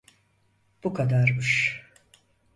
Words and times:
Bu 0.83 0.93
kadarmış. 0.93 1.81